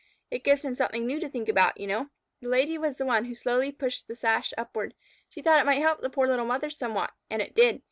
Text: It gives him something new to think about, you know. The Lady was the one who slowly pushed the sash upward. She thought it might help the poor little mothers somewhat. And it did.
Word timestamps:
It 0.31 0.43
gives 0.43 0.65
him 0.65 0.73
something 0.73 1.05
new 1.05 1.19
to 1.19 1.29
think 1.29 1.47
about, 1.47 1.79
you 1.79 1.85
know. 1.85 2.09
The 2.41 2.47
Lady 2.49 2.75
was 2.79 2.97
the 2.97 3.05
one 3.05 3.25
who 3.25 3.35
slowly 3.35 3.71
pushed 3.71 4.07
the 4.07 4.15
sash 4.15 4.51
upward. 4.57 4.95
She 5.29 5.43
thought 5.43 5.59
it 5.59 5.65
might 5.67 5.79
help 5.83 6.01
the 6.01 6.09
poor 6.09 6.25
little 6.27 6.47
mothers 6.47 6.75
somewhat. 6.75 7.11
And 7.29 7.39
it 7.39 7.53
did. 7.53 7.79